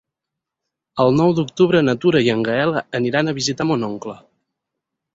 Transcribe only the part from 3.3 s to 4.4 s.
a visitar mon oncle.